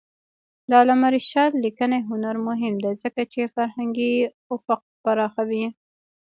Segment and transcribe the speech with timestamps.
[0.69, 4.13] د علامه رشاد لیکنی هنر مهم دی ځکه چې فرهنګي
[4.55, 5.65] افق پراخوي.